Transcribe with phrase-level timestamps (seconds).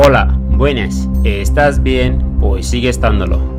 [0.00, 2.22] Hola, buenas, ¿estás bien?
[2.38, 3.57] Pues sigue estándolo.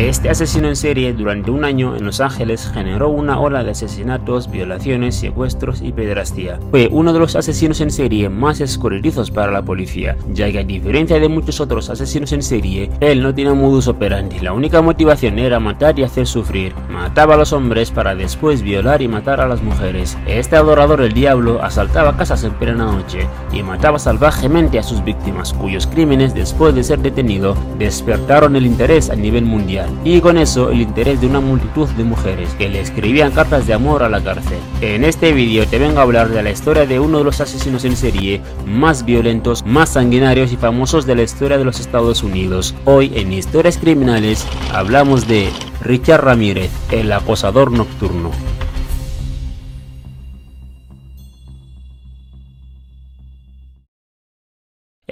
[0.00, 4.50] Este asesino en serie durante un año en Los Ángeles generó una ola de asesinatos,
[4.50, 6.58] violaciones, secuestros y pederastía.
[6.70, 10.64] Fue uno de los asesinos en serie más escurridizos para la policía, ya que a
[10.64, 14.38] diferencia de muchos otros asesinos en serie, él no tiene modus operandi.
[14.38, 16.72] La única motivación era matar y hacer sufrir.
[16.90, 20.16] Mataba a los hombres para después violar y matar a las mujeres.
[20.26, 25.52] Este adorador del diablo asaltaba casas en plena noche y mataba salvajemente a sus víctimas,
[25.52, 30.70] cuyos crímenes después de ser detenido despertaron el interés a nivel mundial y con eso
[30.70, 34.22] el interés de una multitud de mujeres que le escribían cartas de amor a la
[34.22, 34.58] cárcel.
[34.80, 37.84] En este vídeo te vengo a hablar de la historia de uno de los asesinos
[37.84, 42.74] en serie más violentos, más sanguinarios y famosos de la historia de los Estados Unidos.
[42.84, 45.50] Hoy en Historias Criminales hablamos de
[45.82, 48.30] Richard Ramírez, el acosador nocturno.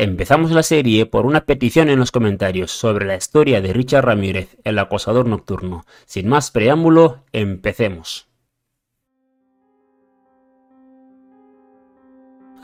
[0.01, 4.57] Empezamos la serie por una petición en los comentarios sobre la historia de Richard Ramírez,
[4.63, 5.85] el acosador nocturno.
[6.07, 8.28] Sin más preámbulo, empecemos.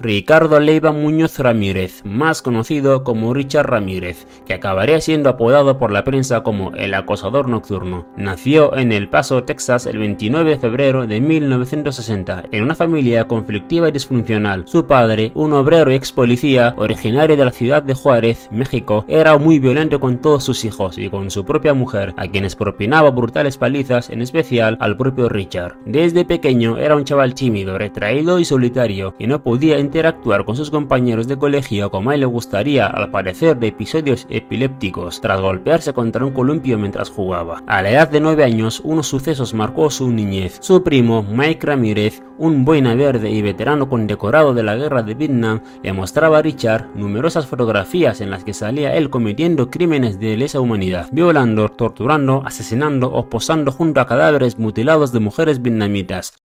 [0.00, 6.02] Ricardo Leiva Muñoz Ramírez, más conocido como Richard Ramírez, que acabaría siendo apodado por la
[6.02, 11.20] prensa como el acosador nocturno, nació en El Paso, Texas, el 29 de febrero de
[11.20, 14.64] 1960, en una familia conflictiva y disfuncional.
[14.66, 19.38] Su padre, un obrero y ex policía, originario de la ciudad de Juárez, México, era
[19.38, 23.56] muy violento con todos sus hijos y con su propia mujer, a quienes propinaba brutales
[23.56, 25.76] palizas, en especial al propio Richard.
[25.86, 30.70] Desde pequeño era un chaval tímido, retraído y solitario, y no podía interactuar con sus
[30.70, 35.92] compañeros de colegio como a él le gustaría al parecer de episodios epilépticos tras golpearse
[35.92, 37.62] contra un columpio mientras jugaba.
[37.66, 40.58] A la edad de 9 años, unos sucesos marcó su niñez.
[40.60, 45.60] Su primo, Mike Ramírez, un boina verde y veterano condecorado de la guerra de Vietnam,
[45.82, 50.60] le mostraba a Richard numerosas fotografías en las que salía él cometiendo crímenes de lesa
[50.60, 56.43] humanidad, violando, torturando, asesinando o posando junto a cadáveres mutilados de mujeres vietnamitas,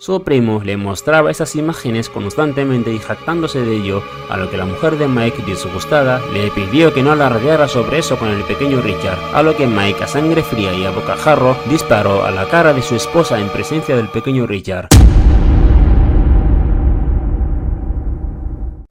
[0.00, 4.64] su primo le mostraba esas imágenes constantemente y jactándose de ello, a lo que la
[4.64, 9.18] mujer de Mike, disgustada, le pidió que no alardeara sobre eso con el pequeño Richard,
[9.34, 12.80] a lo que Mike, a sangre fría y a bocajarro, disparó a la cara de
[12.80, 14.88] su esposa en presencia del pequeño Richard.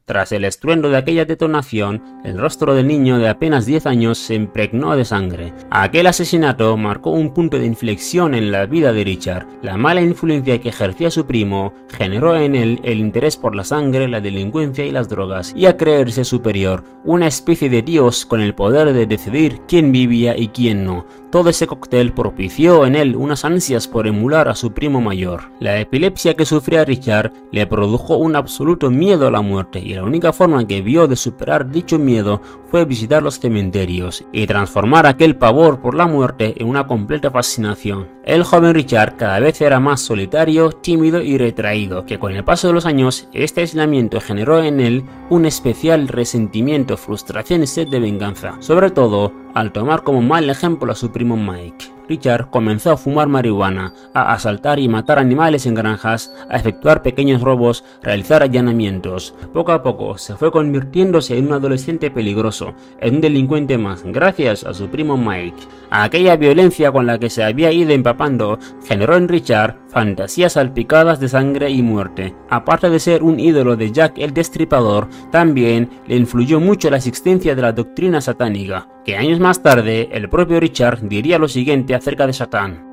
[0.10, 4.34] Tras el estruendo de aquella detonación, el rostro del niño de apenas 10 años se
[4.34, 5.54] impregnó de sangre.
[5.70, 9.46] Aquel asesinato marcó un punto de inflexión en la vida de Richard.
[9.62, 14.08] La mala influencia que ejercía su primo generó en él el interés por la sangre,
[14.08, 18.56] la delincuencia y las drogas, y a creerse superior, una especie de dios con el
[18.56, 21.06] poder de decidir quién vivía y quién no.
[21.30, 25.52] Todo ese cóctel propició en él unas ansias por emular a su primo mayor.
[25.60, 30.06] La epilepsia que sufría Richard le produjo un absoluto miedo a la muerte y la
[30.06, 35.36] única forma que vio de superar dicho miedo fue visitar los cementerios y transformar aquel
[35.36, 38.08] pavor por la muerte en una completa fascinación.
[38.24, 42.68] El joven Richard cada vez era más solitario, tímido y retraído, que con el paso
[42.70, 48.00] de los años este aislamiento generó en él un especial resentimiento, frustración y sed de
[48.00, 51.99] venganza, sobre todo al tomar como mal ejemplo a su primo Mike.
[52.10, 57.42] Richard comenzó a fumar marihuana, a asaltar y matar animales en granjas, a efectuar pequeños
[57.42, 59.36] robos, realizar allanamientos.
[59.54, 64.64] Poco a poco se fue convirtiéndose en un adolescente peligroso, en un delincuente más, gracias
[64.64, 65.62] a su primo Mike.
[65.92, 71.30] Aquella violencia con la que se había ido empapando generó en Richard fantasías salpicadas de
[71.30, 72.36] sangre y muerte.
[72.50, 77.56] Aparte de ser un ídolo de Jack el Destripador, también le influyó mucho la existencia
[77.56, 82.34] de la doctrina satánica, años más tarde el propio Richard diría lo siguiente acerca de
[82.34, 82.90] Satán.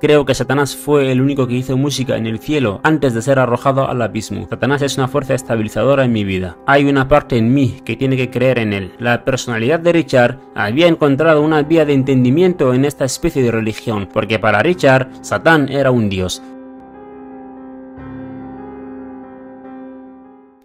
[0.00, 3.38] Creo que Satanás fue el único que hizo música en el cielo antes de ser
[3.38, 4.46] arrojado al abismo.
[4.48, 6.56] Satanás es una fuerza estabilizadora en mi vida.
[6.66, 8.92] Hay una parte en mí que tiene que creer en él.
[8.98, 14.08] La personalidad de Richard había encontrado una vía de entendimiento en esta especie de religión,
[14.10, 16.42] porque para Richard, Satán era un dios.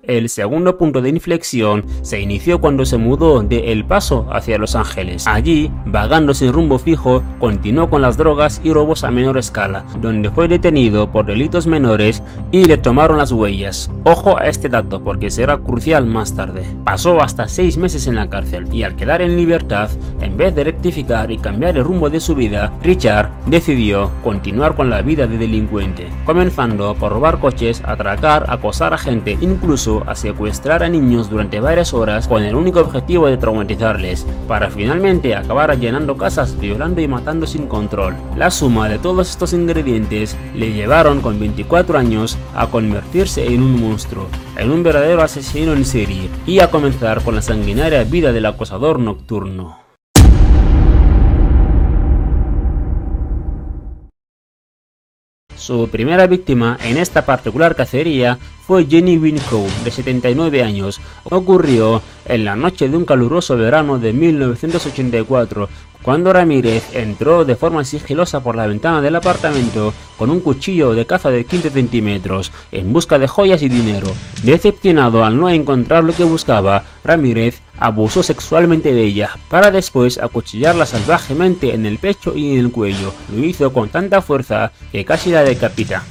[0.08, 4.76] El segundo punto de inflexión se inició cuando se mudó de El Paso hacia Los
[4.76, 5.26] Ángeles.
[5.26, 10.30] Allí, vagando sin rumbo fijo, continuó con las drogas y robos a menor escala, donde
[10.30, 12.22] fue detenido por delitos menores
[12.52, 13.90] y le tomaron las huellas.
[14.04, 16.64] Ojo a este dato porque será crucial más tarde.
[16.84, 19.90] Pasó hasta seis meses en la cárcel y al quedar en libertad,
[20.22, 24.90] en vez de rectificar y cambiar el rumbo de su vida, Richard decidió continuar con
[24.90, 30.84] la vida de delincuente, comenzando por robar coches, atracar, acosar a gente, incluso a secuestrar
[30.84, 36.18] a niños durante varias horas con el único objetivo de traumatizarles, para finalmente acabar allanando
[36.18, 38.16] casas, violando y matando sin control.
[38.36, 43.80] La suma de todos estos ingredientes le llevaron con 24 años a convertirse en un
[43.80, 44.28] monstruo,
[44.58, 49.00] en un verdadero asesino en serie, y a comenzar con la sanguinaria vida del acosador
[49.00, 49.85] nocturno.
[55.66, 61.02] Su primera víctima en esta particular cacería fue Jenny Wincow, de 79 años.
[61.24, 65.68] Ocurrió en la noche de un caluroso verano de 1984,
[66.06, 71.08] cuando Ramírez entró de forma sigilosa por la ventana del apartamento con un cuchillo de
[71.08, 74.06] caza de 15 centímetros en busca de joyas y dinero.
[74.44, 80.86] Decepcionado al no encontrar lo que buscaba, Ramírez abusó sexualmente de ella para después acuchillarla
[80.86, 83.12] salvajemente en el pecho y en el cuello.
[83.36, 86.04] Lo hizo con tanta fuerza que casi la decapita.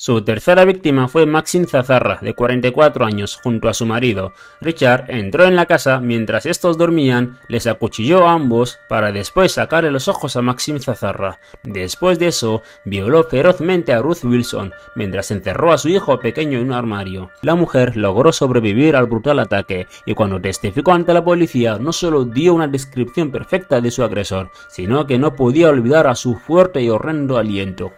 [0.00, 4.32] Su tercera víctima fue Maxine Zazarra, de 44 años, junto a su marido.
[4.60, 9.90] Richard entró en la casa mientras estos dormían, les acuchilló a ambos para después sacarle
[9.90, 11.40] los ojos a Maxine Zazarra.
[11.64, 16.66] Después de eso, violó ferozmente a Ruth Wilson, mientras encerró a su hijo pequeño en
[16.66, 17.30] un armario.
[17.42, 22.24] La mujer logró sobrevivir al brutal ataque, y cuando testificó ante la policía no solo
[22.24, 26.80] dio una descripción perfecta de su agresor, sino que no podía olvidar a su fuerte
[26.82, 27.90] y horrendo aliento.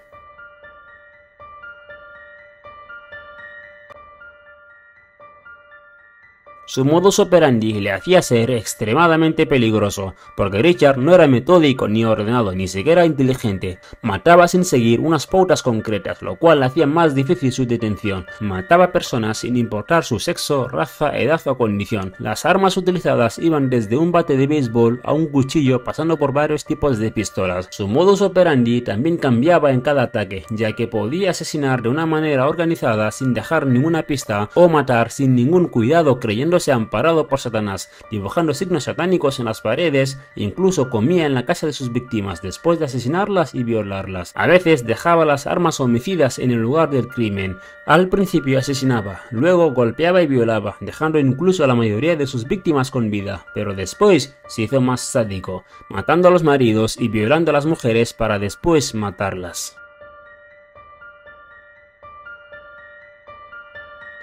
[6.70, 12.52] Su modus operandi le hacía ser extremadamente peligroso, porque Richard no era metódico ni ordenado,
[12.52, 13.80] ni siquiera inteligente.
[14.02, 18.24] Mataba sin seguir unas pautas concretas, lo cual hacía más difícil su detención.
[18.38, 22.14] Mataba personas sin importar su sexo, raza, edad o condición.
[22.20, 26.64] Las armas utilizadas iban desde un bate de béisbol a un cuchillo, pasando por varios
[26.64, 27.66] tipos de pistolas.
[27.72, 32.46] Su modus operandi también cambiaba en cada ataque, ya que podía asesinar de una manera
[32.46, 38.54] organizada sin dejar ninguna pista o matar sin ningún cuidado creyendo amparado por Satanás, dibujando
[38.54, 42.84] signos satánicos en las paredes, incluso comía en la casa de sus víctimas después de
[42.84, 44.32] asesinarlas y violarlas.
[44.34, 47.56] A veces dejaba las armas homicidas en el lugar del crimen.
[47.86, 52.90] Al principio asesinaba, luego golpeaba y violaba, dejando incluso a la mayoría de sus víctimas
[52.90, 57.54] con vida, pero después se hizo más sádico, matando a los maridos y violando a
[57.54, 59.79] las mujeres para después matarlas.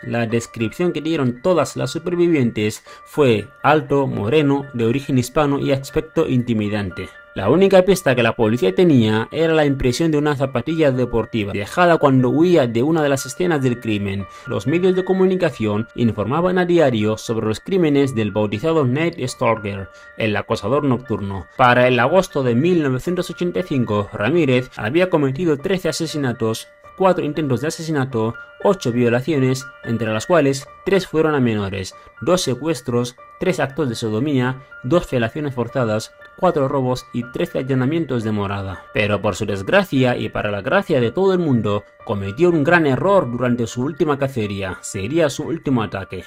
[0.03, 6.29] La descripción que dieron todas las supervivientes fue alto, moreno, de origen hispano y aspecto
[6.29, 7.09] intimidante.
[7.38, 11.99] La única pista que la policía tenía era la impresión de una zapatilla deportiva, dejada
[11.99, 14.25] cuando huía de una de las escenas del crimen.
[14.47, 20.35] Los medios de comunicación informaban a diario sobre los crímenes del bautizado Ned Stalker, el
[20.35, 21.45] acosador nocturno.
[21.57, 28.33] Para el agosto de 1985, Ramírez había cometido 13 asesinatos, 4 intentos de asesinato,
[28.63, 34.63] 8 violaciones, entre las cuales 3 fueron a menores, 2 secuestros, 3 actos de sodomía,
[34.83, 38.85] 2 felaciones forzadas, 4 robos y 13 allanamientos de morada.
[38.94, 42.88] Pero por su desgracia y para la gracia de todo el mundo, cometió un gran
[42.88, 46.25] error durante su última cacería, sería su último ataque.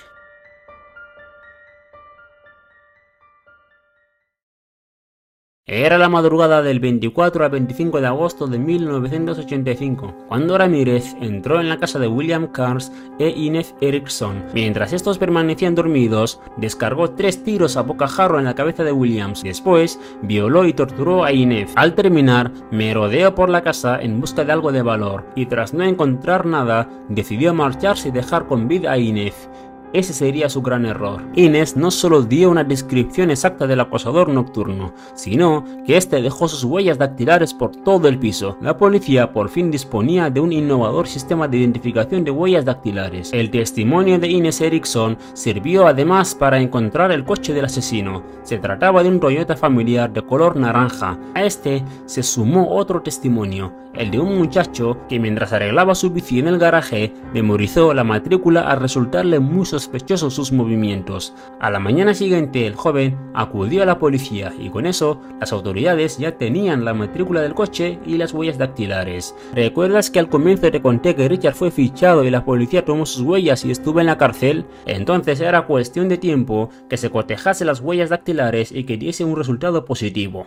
[5.66, 11.68] Era la madrugada del 24 al 25 de agosto de 1985, cuando Ramírez entró en
[11.68, 14.42] la casa de William Carnes e Inez Erickson.
[14.52, 19.44] Mientras estos permanecían dormidos, descargó tres tiros a bocajarro en la cabeza de Williams.
[19.44, 21.70] Después, violó y torturó a Inez.
[21.76, 25.84] Al terminar, merodeó por la casa en busca de algo de valor, y tras no
[25.84, 29.48] encontrar nada, decidió marcharse y dejar con vida a Inez.
[29.92, 31.22] Ese sería su gran error.
[31.34, 36.62] Inés no solo dio una descripción exacta del acosador nocturno, sino que este dejó sus
[36.62, 38.56] huellas dactilares por todo el piso.
[38.60, 43.32] La policía por fin disponía de un innovador sistema de identificación de huellas dactilares.
[43.32, 48.22] El testimonio de Ines Erickson sirvió además para encontrar el coche del asesino.
[48.44, 51.18] Se trataba de un Toyota familiar de color naranja.
[51.34, 56.38] A este se sumó otro testimonio, el de un muchacho que mientras arreglaba su bici
[56.38, 61.34] en el garaje memorizó la matrícula al resultarle muy sospechosos sus movimientos.
[61.58, 66.18] A la mañana siguiente el joven acudió a la policía y con eso las autoridades
[66.18, 69.34] ya tenían la matrícula del coche y las huellas dactilares.
[69.54, 73.22] ¿Recuerdas que al comienzo te conté que Richard fue fichado y la policía tomó sus
[73.22, 74.66] huellas y estuvo en la cárcel?
[74.84, 79.36] Entonces era cuestión de tiempo que se cotejase las huellas dactilares y que diese un
[79.36, 80.46] resultado positivo.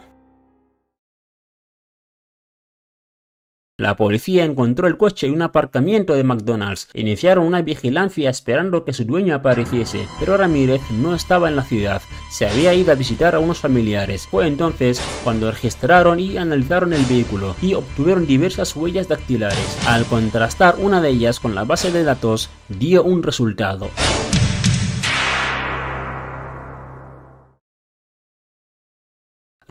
[3.79, 6.89] La policía encontró el coche en un aparcamiento de McDonald's.
[6.93, 11.99] Iniciaron una vigilancia esperando que su dueño apareciese, pero Ramírez no estaba en la ciudad.
[12.29, 14.27] Se había ido a visitar a unos familiares.
[14.27, 19.79] Fue entonces cuando registraron y analizaron el vehículo y obtuvieron diversas huellas dactilares.
[19.87, 23.89] Al contrastar una de ellas con la base de datos, dio un resultado.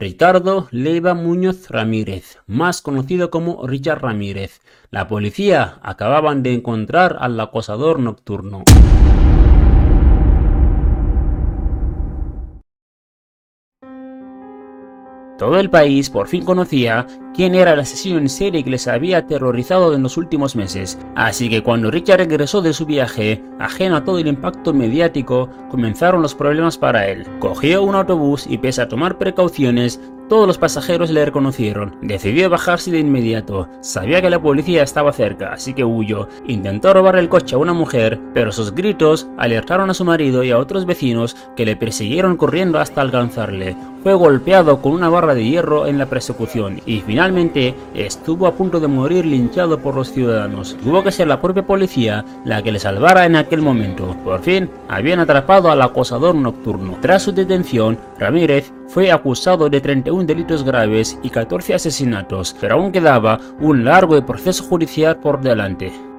[0.02, 4.60] Ricardo Leiva Muñoz Ramírez, más conocido como Richard Ramírez.
[4.90, 8.64] La policía acababan de encontrar al acosador nocturno.
[15.42, 19.18] Todo el país por fin conocía quién era el asesino en serie que les había
[19.18, 20.96] aterrorizado en los últimos meses.
[21.16, 26.22] Así que cuando Richard regresó de su viaje, ajeno a todo el impacto mediático, comenzaron
[26.22, 27.26] los problemas para él.
[27.40, 30.00] Cogió un autobús y pese a tomar precauciones,
[30.32, 31.94] todos los pasajeros le reconocieron.
[32.00, 33.68] Decidió bajarse de inmediato.
[33.82, 36.26] Sabía que la policía estaba cerca, así que huyó.
[36.46, 40.50] Intentó robar el coche a una mujer, pero sus gritos alertaron a su marido y
[40.50, 43.76] a otros vecinos que le persiguieron corriendo hasta alcanzarle.
[44.02, 48.80] Fue golpeado con una barra de hierro en la persecución y finalmente estuvo a punto
[48.80, 50.76] de morir linchado por los ciudadanos.
[50.82, 54.16] Tuvo que ser la propia policía la que le salvara en aquel momento.
[54.24, 56.96] Por fin, habían atrapado al acosador nocturno.
[57.00, 62.92] Tras su detención, Ramírez fue acusado de 31 delitos graves y 14 asesinatos, pero aún
[62.92, 66.11] quedaba un largo proceso judicial por delante.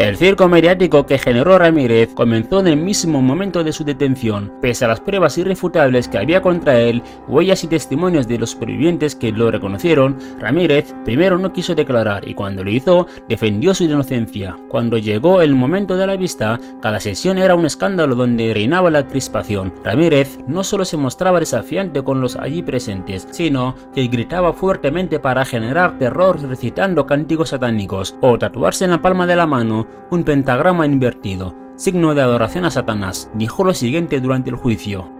[0.00, 4.50] El circo mediático que generó Ramírez comenzó en el mismo momento de su detención.
[4.62, 9.14] Pese a las pruebas irrefutables que había contra él, huellas y testimonios de los supervivientes
[9.14, 14.56] que lo reconocieron, Ramírez primero no quiso declarar y cuando lo hizo, defendió su inocencia.
[14.68, 19.06] Cuando llegó el momento de la vista, cada sesión era un escándalo donde reinaba la
[19.06, 19.70] crispación.
[19.84, 25.44] Ramírez no solo se mostraba desafiante con los allí presentes, sino que gritaba fuertemente para
[25.44, 30.86] generar terror recitando cánticos satánicos o tatuarse en la palma de la mano un pentagrama
[30.86, 35.19] invertido, signo de adoración a Satanás, dijo lo siguiente durante el juicio.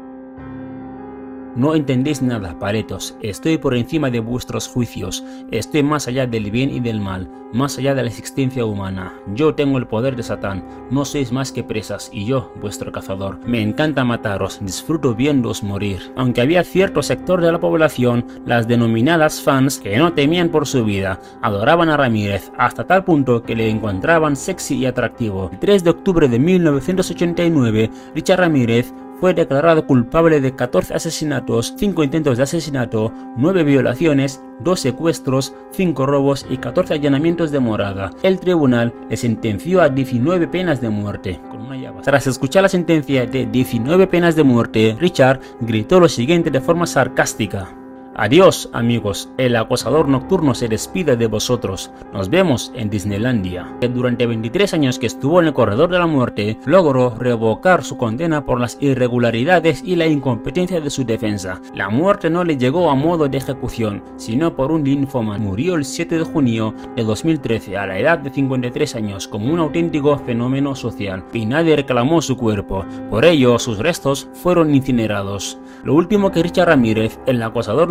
[1.56, 6.70] No entendéis nada, paretos, estoy por encima de vuestros juicios, estoy más allá del bien
[6.70, 9.12] y del mal, más allá de la existencia humana.
[9.34, 13.40] Yo tengo el poder de Satán, no sois más que presas, y yo, vuestro cazador.
[13.48, 16.12] Me encanta mataros, disfruto viéndoos morir.
[16.16, 20.84] Aunque había cierto sector de la población, las denominadas fans, que no temían por su
[20.84, 25.50] vida, adoraban a Ramírez, hasta tal punto que le encontraban sexy y atractivo.
[25.52, 32.02] El 3 de octubre de 1989, Richard Ramírez fue declarado culpable de 14 asesinatos, 5
[32.02, 38.10] intentos de asesinato, 9 violaciones, 2 secuestros, 5 robos y 14 allanamientos de morada.
[38.22, 41.40] El tribunal le sentenció a 19 penas de muerte.
[41.50, 46.50] Con una Tras escuchar la sentencia de 19 penas de muerte, Richard gritó lo siguiente
[46.50, 47.79] de forma sarcástica.
[48.22, 51.90] Adiós amigos, el acosador nocturno se despide de vosotros.
[52.12, 53.74] Nos vemos en Disneylandia.
[53.94, 58.44] Durante 23 años que estuvo en el corredor de la muerte, logró revocar su condena
[58.44, 61.62] por las irregularidades y la incompetencia de su defensa.
[61.74, 65.38] La muerte no le llegó a modo de ejecución, sino por un linfoma.
[65.38, 69.60] Murió el 7 de junio de 2013 a la edad de 53 años como un
[69.60, 72.84] auténtico fenómeno social y nadie reclamó su cuerpo.
[73.08, 75.58] Por ello, sus restos fueron incinerados.
[75.84, 77.88] Lo último que Richard Ramírez, el acosador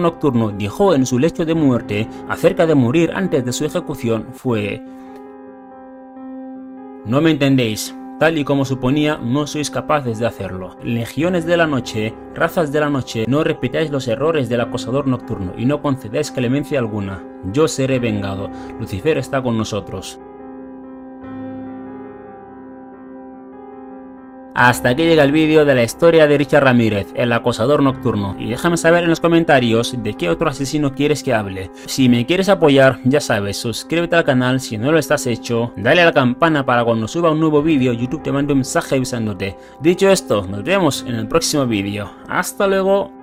[0.57, 4.81] dijo en su lecho de muerte acerca de morir antes de su ejecución fue
[7.05, 10.75] No me entendéis, tal y como suponía, no sois capaces de hacerlo.
[10.83, 15.53] Legiones de la noche, razas de la noche, no repitáis los errores del acosador nocturno
[15.57, 17.23] y no concedáis clemencia alguna.
[17.51, 18.49] Yo seré vengado.
[18.79, 20.19] Lucifer está con nosotros.
[24.59, 28.49] Hasta aquí llega el vídeo de la historia de Richard Ramírez, el acosador nocturno, y
[28.49, 31.71] déjame saber en los comentarios de qué otro asesino quieres que hable.
[31.85, 36.01] Si me quieres apoyar, ya sabes, suscríbete al canal si no lo estás hecho, dale
[36.01, 39.55] a la campana para cuando suba un nuevo vídeo YouTube te mande un mensaje avisándote.
[39.79, 42.11] Dicho esto, nos vemos en el próximo vídeo.
[42.27, 43.18] Hasta luego.